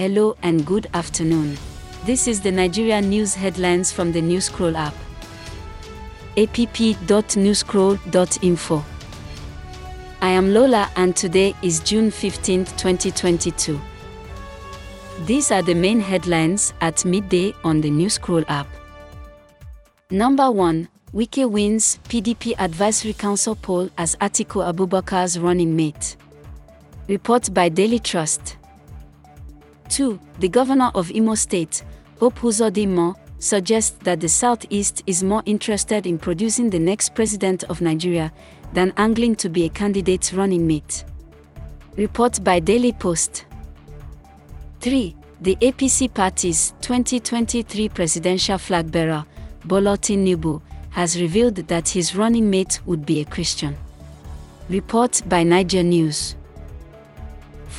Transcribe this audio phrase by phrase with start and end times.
[0.00, 1.58] Hello and good afternoon.
[2.06, 4.94] This is the Nigeria news headlines from the Newscroll app.
[6.38, 8.84] app.newscroll.info.
[10.22, 13.78] I am Lola and today is June 15, 2022.
[15.26, 18.68] These are the main headlines at midday on the Newscroll app.
[20.10, 26.16] Number 1 Wike wins PDP Advisory Council poll as Atiku Abubakar's running mate.
[27.06, 28.56] Report by Daily Trust.
[29.90, 30.18] 2.
[30.38, 31.82] The governor of Imo State,
[32.18, 37.80] Hope Uzodinma, suggests that the Southeast is more interested in producing the next president of
[37.80, 38.32] Nigeria
[38.72, 41.04] than angling to be a candidate's running mate.
[41.96, 43.46] Report by Daily Post.
[44.80, 45.16] 3.
[45.40, 49.24] The APC party's 2023 presidential flag bearer,
[49.64, 53.76] Bola Tinubu, has revealed that his running mate would be a Christian.
[54.68, 56.36] Report by Naija News.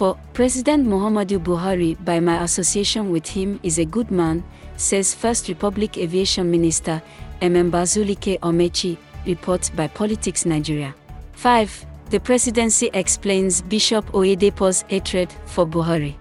[0.02, 4.44] For President Muhammadu Buhari, by my association with him, is a good man,
[4.76, 7.04] says First Republic Aviation Minister
[7.40, 10.96] Mbazulike Amaechi, report by Politics Nigeria.
[11.34, 11.86] 5.
[12.10, 16.16] The presidency explains Bishop Oyedepo's hatred for Buhari.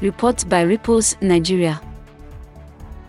[0.00, 1.80] Report by Ripples Nigeria.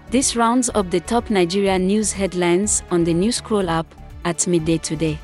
[0.09, 3.85] This rounds up the top Nigeria news headlines on the Newscroll app
[4.23, 5.19] at midday today.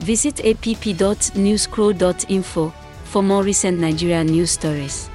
[0.00, 2.74] Visit app.newscroll.info
[3.12, 5.11] for more recent Nigeria news stories.